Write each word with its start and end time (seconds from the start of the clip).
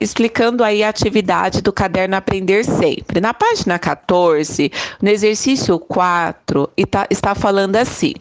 explicando 0.00 0.64
aí 0.64 0.82
a 0.82 0.88
atividade 0.88 1.60
do 1.60 1.72
caderno 1.72 2.16
Aprender 2.16 2.64
Sempre. 2.64 3.20
Na 3.20 3.34
página 3.34 3.78
14, 3.78 4.72
no 5.00 5.08
exercício 5.08 5.78
4, 5.78 6.70
está 7.10 7.34
falando 7.34 7.76
assim: 7.76 8.14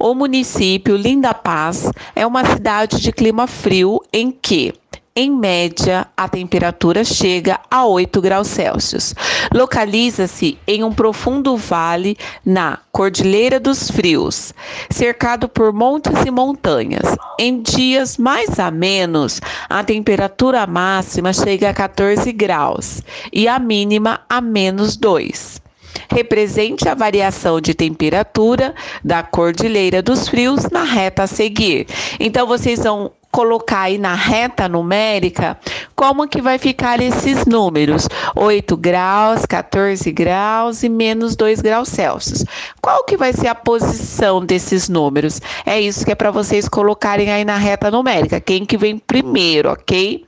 o 0.00 0.14
município 0.14 0.96
Linda 0.96 1.34
Paz 1.34 1.90
é 2.14 2.26
uma 2.26 2.44
cidade 2.44 3.00
de 3.00 3.12
clima 3.12 3.46
frio 3.46 4.00
em 4.12 4.30
que 4.30 4.74
em 5.16 5.30
média, 5.30 6.06
a 6.14 6.28
temperatura 6.28 7.02
chega 7.02 7.58
a 7.70 7.86
8 7.86 8.20
graus 8.20 8.48
Celsius. 8.48 9.14
Localiza-se 9.50 10.58
em 10.66 10.84
um 10.84 10.92
profundo 10.92 11.56
vale 11.56 12.18
na 12.44 12.78
Cordilheira 12.92 13.58
dos 13.58 13.90
Frios, 13.90 14.52
cercado 14.90 15.48
por 15.48 15.72
montes 15.72 16.12
e 16.26 16.30
montanhas. 16.30 17.16
Em 17.38 17.62
dias 17.62 18.18
mais 18.18 18.60
amenos, 18.60 19.40
a 19.70 19.82
temperatura 19.82 20.66
máxima 20.66 21.32
chega 21.32 21.70
a 21.70 21.74
14 21.74 22.30
graus 22.32 23.02
e 23.32 23.48
a 23.48 23.58
mínima 23.58 24.20
a 24.28 24.42
menos 24.42 24.98
2 24.98 25.64
represente 26.10 26.88
a 26.88 26.94
variação 26.94 27.60
de 27.60 27.74
temperatura 27.74 28.74
da 29.02 29.22
Cordilheira 29.22 30.02
dos 30.02 30.28
Frios 30.28 30.68
na 30.70 30.84
reta 30.84 31.22
a 31.24 31.26
seguir. 31.26 31.86
Então 32.20 32.46
vocês 32.46 32.82
vão 32.82 33.10
colocar 33.36 33.82
aí 33.82 33.98
na 33.98 34.14
reta 34.14 34.66
numérica 34.66 35.58
como 35.94 36.26
que 36.26 36.40
vai 36.40 36.56
ficar 36.56 37.02
esses 37.02 37.44
números: 37.44 38.08
8 38.34 38.74
graus, 38.78 39.44
14 39.44 40.10
graus 40.10 40.82
e 40.82 40.88
menos 40.88 41.36
2 41.36 41.60
graus 41.60 41.90
Celsius. 41.90 42.46
Qual 42.80 43.04
que 43.04 43.14
vai 43.14 43.34
ser 43.34 43.48
a 43.48 43.54
posição 43.54 44.42
desses 44.42 44.88
números? 44.88 45.38
É 45.66 45.78
isso 45.78 46.02
que 46.02 46.12
é 46.12 46.14
para 46.14 46.30
vocês 46.30 46.66
colocarem 46.66 47.30
aí 47.30 47.44
na 47.44 47.58
reta 47.58 47.90
numérica. 47.90 48.40
Quem 48.40 48.64
que 48.64 48.78
vem 48.78 48.96
primeiro, 48.96 49.70
ok? 49.70 50.24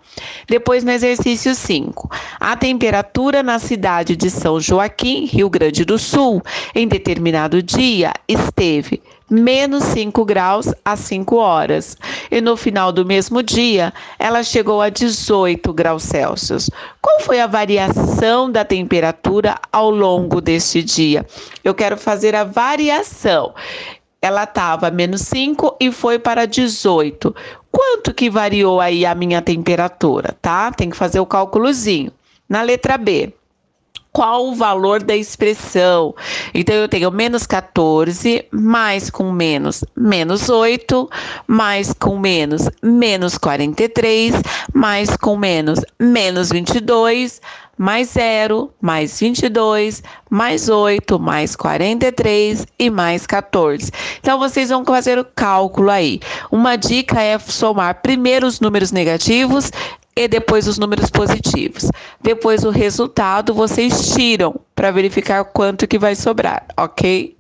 Depois, 0.47 0.85
no 0.85 0.91
exercício 0.91 1.55
5, 1.55 2.11
a 2.39 2.57
temperatura 2.57 3.43
na 3.43 3.59
cidade 3.59 4.17
de 4.17 4.29
São 4.29 4.61
Joaquim, 4.61 5.25
Rio 5.25 5.49
Grande 5.49 5.85
do 5.85 5.99
Sul, 5.99 6.43
em 6.75 6.87
determinado 6.87 7.63
dia 7.63 8.13
esteve 8.27 9.01
menos 9.31 9.85
5 9.85 10.25
graus 10.25 10.73
às 10.85 11.01
5 11.01 11.37
horas. 11.37 11.97
E 12.31 12.41
no 12.41 12.57
final 12.57 12.93
do 12.93 13.05
mesmo 13.05 13.43
dia, 13.43 13.93
ela 14.19 14.43
chegou 14.43 14.83
a 14.83 14.89
18 14.89 15.73
graus 15.73 16.03
Celsius. 16.03 16.71
Qual 17.01 17.21
foi 17.21 17.41
a 17.41 17.47
variação 17.47 18.51
da 18.51 18.65
temperatura 18.65 19.57
ao 19.73 19.91
longo 19.91 20.41
deste 20.41 20.83
dia? 20.83 21.27
Eu 21.65 21.75
quero 21.75 21.97
fazer 21.97 22.35
a 22.35 22.45
variação. 22.45 23.55
Ela 24.21 24.45
estava 24.45 24.91
menos 24.91 25.23
5 25.23 25.77
e 25.81 25.93
foi 25.93 26.19
para 26.19 26.47
18. 26.47 27.35
Quanto 27.71 28.13
que 28.13 28.29
variou 28.29 28.81
aí 28.81 29.07
a 29.07 29.15
minha 29.15 29.41
temperatura, 29.41 30.37
tá? 30.43 30.73
Tem 30.73 30.91
que 30.91 30.97
fazer 30.97 31.21
o 31.21 31.27
cálculozinho. 31.27 32.11
Na 32.49 32.63
letra 32.63 32.99
B, 32.99 33.33
qual 34.19 34.49
o 34.49 34.55
valor 34.57 35.01
da 35.01 35.15
expressão. 35.15 36.13
Então, 36.53 36.75
eu 36.75 36.89
tenho 36.89 37.09
menos 37.09 37.47
14, 37.47 38.45
mais 38.51 39.11
com 39.11 39.31
menos, 39.31 39.85
menos 39.97 40.49
8, 40.49 41.09
mais 41.47 41.93
com 41.93 42.19
menos, 42.19 42.69
menos 42.83 43.39
43, 43.39 44.35
mais 44.75 45.17
com 45.17 45.37
menos, 45.37 45.79
menos 46.01 46.49
22, 46.51 47.41
mais 47.79 48.09
0, 48.09 48.73
mais 48.81 49.21
22, 49.21 50.03
mais 50.29 50.69
8, 50.69 51.17
mais 51.17 51.55
43 51.55 52.67
e 52.77 52.91
mais 52.91 53.25
14. 53.25 53.93
Então, 54.19 54.37
vocês 54.37 54.69
vão 54.71 54.85
fazer 54.85 55.17
o 55.17 55.25
cálculo 55.25 55.91
aí. 55.91 56.19
Uma 56.51 56.75
dica 56.75 57.23
é 57.23 57.39
somar 57.39 58.03
primeiro 58.03 58.49
os 58.49 58.59
números 58.59 58.91
negativos 58.91 59.71
e 60.19 60.27
depois 60.27 60.67
os 60.67 60.79
números 60.79 61.11
positivos. 61.11 61.89
Depois 62.21 62.65
o 62.65 62.71
resultado 62.71 63.55
vocês 63.55 64.13
tiram 64.13 64.61
para 64.75 64.91
verificar 64.91 65.45
quanto 65.45 65.87
que 65.87 65.97
vai 65.97 66.17
sobrar, 66.17 66.67
ok? 66.77 67.38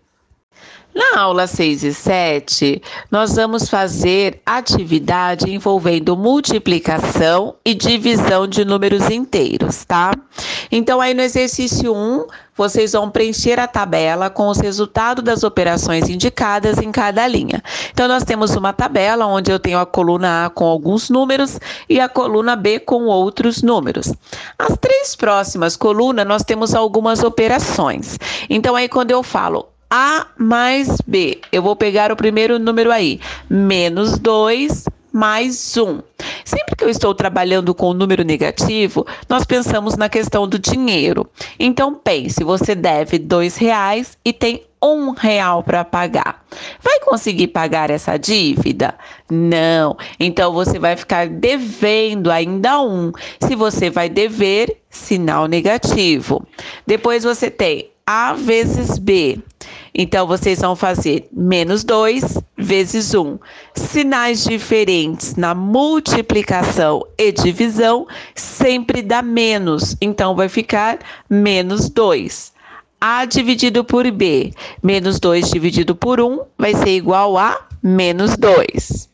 Na 0.98 1.20
aula 1.20 1.46
6 1.46 1.84
e 1.84 1.94
7, 1.94 2.82
nós 3.08 3.36
vamos 3.36 3.68
fazer 3.68 4.42
atividade 4.44 5.48
envolvendo 5.48 6.16
multiplicação 6.16 7.54
e 7.64 7.72
divisão 7.72 8.48
de 8.48 8.64
números 8.64 9.08
inteiros, 9.08 9.84
tá? 9.84 10.10
Então, 10.72 11.00
aí 11.00 11.14
no 11.14 11.22
exercício 11.22 11.94
1, 11.94 12.26
vocês 12.56 12.94
vão 12.94 13.08
preencher 13.08 13.60
a 13.60 13.68
tabela 13.68 14.28
com 14.28 14.48
os 14.48 14.58
resultados 14.58 15.22
das 15.22 15.44
operações 15.44 16.08
indicadas 16.08 16.78
em 16.78 16.90
cada 16.90 17.28
linha. 17.28 17.62
Então, 17.92 18.08
nós 18.08 18.24
temos 18.24 18.56
uma 18.56 18.72
tabela 18.72 19.24
onde 19.24 19.52
eu 19.52 19.60
tenho 19.60 19.78
a 19.78 19.86
coluna 19.86 20.46
A 20.46 20.50
com 20.50 20.64
alguns 20.64 21.08
números 21.08 21.60
e 21.88 22.00
a 22.00 22.08
coluna 22.08 22.56
B 22.56 22.80
com 22.80 23.04
outros 23.04 23.62
números. 23.62 24.12
As 24.58 24.76
três 24.76 25.14
próximas 25.14 25.76
colunas, 25.76 26.26
nós 26.26 26.42
temos 26.42 26.74
algumas 26.74 27.22
operações. 27.22 28.18
Então, 28.50 28.74
aí 28.74 28.88
quando 28.88 29.12
eu 29.12 29.22
falo 29.22 29.77
a 29.90 30.26
mais 30.36 31.00
B. 31.06 31.40
Eu 31.50 31.62
vou 31.62 31.76
pegar 31.76 32.12
o 32.12 32.16
primeiro 32.16 32.58
número 32.58 32.90
aí, 32.90 33.20
menos 33.48 34.18
2 34.18 34.84
mais 35.12 35.76
1. 35.76 36.00
Sempre 36.44 36.76
que 36.76 36.84
eu 36.84 36.88
estou 36.88 37.14
trabalhando 37.14 37.74
com 37.74 37.86
o 37.88 37.94
número 37.94 38.22
negativo, 38.22 39.06
nós 39.28 39.44
pensamos 39.44 39.96
na 39.96 40.08
questão 40.08 40.46
do 40.46 40.58
dinheiro. 40.58 41.28
Então 41.58 41.94
pense, 41.94 42.44
você 42.44 42.74
deve 42.74 43.18
dois 43.18 43.56
reais 43.56 44.16
e 44.24 44.32
tem 44.32 44.62
um 44.82 45.10
real 45.10 45.62
para 45.62 45.84
pagar. 45.84 46.44
Vai 46.80 47.00
conseguir 47.00 47.48
pagar 47.48 47.90
essa 47.90 48.16
dívida? 48.16 48.94
Não. 49.28 49.96
Então 50.20 50.52
você 50.52 50.78
vai 50.78 50.96
ficar 50.96 51.28
devendo 51.28 52.30
ainda 52.30 52.80
um. 52.80 53.12
Se 53.40 53.56
você 53.56 53.90
vai 53.90 54.08
dever, 54.08 54.80
sinal 54.88 55.46
negativo. 55.46 56.46
Depois 56.86 57.24
você 57.24 57.50
tem 57.50 57.90
A 58.06 58.34
vezes 58.34 58.98
B. 58.98 59.40
Então, 60.00 60.28
vocês 60.28 60.60
vão 60.60 60.76
fazer 60.76 61.28
menos 61.32 61.82
2 61.82 62.38
vezes 62.56 63.14
1. 63.14 63.20
Um. 63.20 63.38
Sinais 63.74 64.44
diferentes 64.44 65.34
na 65.34 65.56
multiplicação 65.56 67.04
e 67.18 67.32
divisão 67.32 68.06
sempre 68.32 69.02
dá 69.02 69.22
menos. 69.22 69.96
Então, 70.00 70.36
vai 70.36 70.48
ficar 70.48 71.00
menos 71.28 71.90
2. 71.90 72.52
A 73.00 73.24
dividido 73.24 73.82
por 73.82 74.08
B, 74.08 74.52
menos 74.80 75.18
2 75.18 75.50
dividido 75.50 75.96
por 75.96 76.20
1 76.20 76.42
vai 76.56 76.76
ser 76.76 76.90
igual 76.90 77.36
a 77.36 77.66
menos 77.82 78.36
2. 78.36 79.08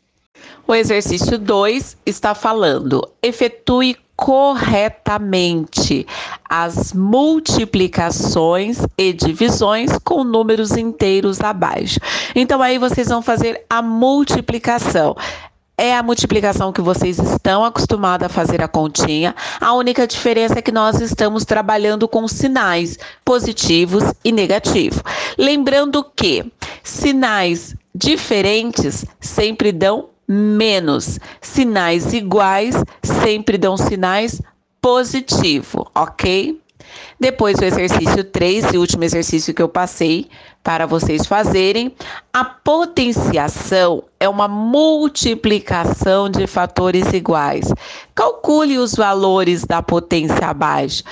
O 0.67 0.75
exercício 0.75 1.39
2 1.39 1.97
está 2.05 2.34
falando: 2.34 3.06
efetue 3.23 3.97
corretamente 4.17 6.07
as 6.49 6.93
multiplicações 6.93 8.79
e 8.97 9.13
divisões 9.13 9.91
com 10.05 10.23
números 10.25 10.73
inteiros 10.77 11.41
abaixo. 11.41 11.99
Então 12.35 12.63
aí 12.63 12.79
vocês 12.79 13.09
vão 13.09 13.23
fazer 13.23 13.65
a 13.69 13.83
multiplicação 13.83 15.17
é 15.77 15.97
a 15.97 16.03
multiplicação 16.03 16.73
que 16.73 16.81
vocês 16.81 17.19
estão 17.19 17.65
acostumados 17.65 18.27
a 18.27 18.29
fazer 18.29 18.63
a 18.63 18.69
continha. 18.69 19.35
A 19.61 19.73
única 19.73 20.07
diferença 20.07 20.59
é 20.59 20.63
que 20.63 20.71
nós 20.71 21.01
estamos 21.01 21.45
trabalhando 21.45 22.07
com 22.07 22.29
sinais 22.29 22.97
positivos 23.25 24.05
e 24.25 24.31
negativos. 24.31 25.03
Lembrando 25.37 26.05
que 26.05 26.51
sinais 26.83 27.75
diferentes 27.93 29.05
sempre 29.21 29.73
dão 29.73 30.11
menos. 30.27 31.19
Sinais 31.41 32.12
iguais 32.12 32.77
sempre 33.03 33.59
dão 33.59 33.77
sinais 33.77 34.41
positivo, 34.81 35.91
ok? 35.95 36.61
Depois 37.19 37.59
o 37.59 37.65
exercício 37.65 38.25
3 38.25 38.75
e 38.75 38.79
último 38.79 39.05
exercício 39.05 39.55
que 39.55 39.62
eu 39.62 39.69
passei 39.69 40.29
para 40.62 40.87
vocês 40.87 41.27
fazerem, 41.27 41.95
a 42.33 42.45
potenciação 42.45 44.05
é 44.19 44.29
uma 44.29 44.49
multiplicação 44.49 46.29
de 46.29 46.47
fatores 46.47 47.12
iguais. 47.12 47.73
Calcule 48.15 48.79
os 48.79 48.95
valores 48.95 49.65
da 49.65 49.82
potência 49.82 50.47
abaixo. 50.49 51.03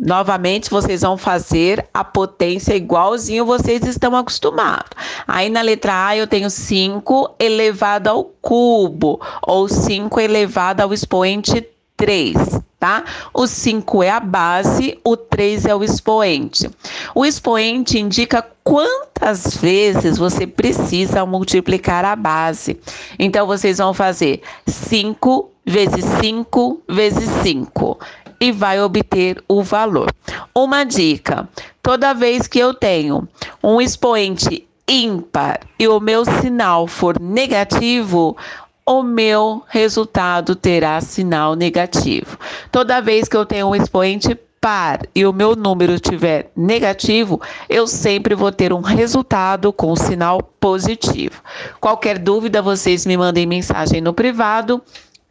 Novamente, 0.00 0.70
vocês 0.70 1.02
vão 1.02 1.18
fazer 1.18 1.86
a 1.92 2.02
potência 2.02 2.74
igualzinho 2.74 3.44
vocês 3.44 3.84
estão 3.84 4.16
acostumados. 4.16 4.88
Aí 5.28 5.50
na 5.50 5.60
letra 5.60 6.06
A 6.06 6.16
eu 6.16 6.26
tenho 6.26 6.48
5 6.48 7.34
elevado 7.38 8.08
ao 8.08 8.24
cubo, 8.24 9.20
ou 9.42 9.68
5 9.68 10.18
elevado 10.18 10.80
ao 10.80 10.94
expoente 10.94 11.68
3, 11.98 12.34
tá? 12.78 13.04
O 13.34 13.46
5 13.46 14.02
é 14.02 14.08
a 14.08 14.20
base, 14.20 14.98
o 15.04 15.18
3 15.18 15.66
é 15.66 15.74
o 15.74 15.84
expoente. 15.84 16.70
O 17.14 17.26
expoente 17.26 17.98
indica 17.98 18.42
quantas 18.64 19.54
vezes 19.54 20.16
você 20.16 20.46
precisa 20.46 21.26
multiplicar 21.26 22.06
a 22.06 22.16
base. 22.16 22.80
Então, 23.18 23.46
vocês 23.46 23.76
vão 23.76 23.92
fazer 23.92 24.40
5 24.66 25.50
vezes 25.70 26.04
5 26.20 26.82
vezes 26.88 27.28
5 27.42 27.98
e 28.40 28.50
vai 28.50 28.80
obter 28.80 29.42
o 29.46 29.62
valor. 29.62 30.12
Uma 30.54 30.84
dica: 30.84 31.48
toda 31.82 32.14
vez 32.14 32.46
que 32.48 32.58
eu 32.58 32.72
tenho 32.72 33.28
um 33.62 33.80
expoente 33.80 34.66
ímpar 34.88 35.60
e 35.78 35.86
o 35.86 36.00
meu 36.00 36.24
sinal 36.24 36.86
for 36.86 37.20
negativo, 37.20 38.36
o 38.84 39.02
meu 39.02 39.62
resultado 39.68 40.56
terá 40.56 41.00
sinal 41.00 41.54
negativo. 41.54 42.36
Toda 42.72 43.00
vez 43.00 43.28
que 43.28 43.36
eu 43.36 43.46
tenho 43.46 43.68
um 43.68 43.74
expoente 43.74 44.36
par 44.60 45.00
e 45.14 45.24
o 45.24 45.32
meu 45.32 45.56
número 45.56 45.94
estiver 45.94 46.50
negativo, 46.56 47.40
eu 47.68 47.86
sempre 47.86 48.34
vou 48.34 48.52
ter 48.52 48.72
um 48.72 48.80
resultado 48.80 49.72
com 49.72 49.94
sinal 49.96 50.42
positivo. 50.60 51.40
Qualquer 51.80 52.18
dúvida, 52.18 52.60
vocês 52.60 53.06
me 53.06 53.16
mandem 53.16 53.46
mensagem 53.46 54.00
no 54.00 54.12
privado 54.12 54.82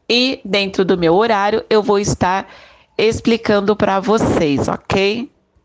e 0.09 0.39
dentro 0.44 0.83
do 0.83 0.97
meu 0.97 1.13
horário 1.13 1.63
eu 1.69 1.83
vou 1.83 2.00
estar 2.00 2.47
explicando 3.07 3.75
para 3.75 4.00
vocês, 4.00 4.68
ok? 4.68 5.31